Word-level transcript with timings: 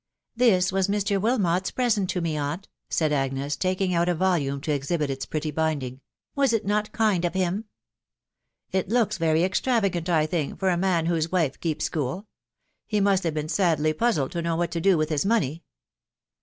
"This 0.51 0.71
was 0.71 0.87
Mr. 0.87 1.21
Wilmot's 1.21 1.69
present 1.69 2.09
to 2.09 2.21
me, 2.21 2.35
aunt," 2.35 2.67
said 2.89 3.11
Agnes, 3.13 3.55
taking 3.55 3.93
out 3.93 4.09
a 4.09 4.15
volume 4.15 4.59
to 4.61 4.71
exhibit 4.71 5.11
its 5.11 5.27
pretty 5.27 5.51
binding." 5.51 6.01
Was 6.35 6.53
it 6.53 6.65
not 6.65 6.91
kind 6.91 7.23
of 7.23 7.35
him?"" 7.35 7.65
It 8.71 8.89
looks 8.89 9.19
very 9.19 9.43
extravagant, 9.43 10.09
I 10.09 10.25
think, 10.25 10.57
for 10.57 10.69
a 10.69 10.75
man 10.75 11.05
whose 11.05 11.31
wife 11.31 11.59
keeps 11.59 11.85
school.... 11.85 12.25
He 12.87 12.99
must 12.99 13.21
have 13.23 13.35
been 13.35 13.47
sadly 13.47 13.93
puzzled 13.93 14.31
to 14.31 14.41
know 14.41 14.55
what 14.55 14.71
to 14.71 14.81
do 14.81 14.97
with 14.97 15.09
his 15.09 15.23
money." 15.23 15.61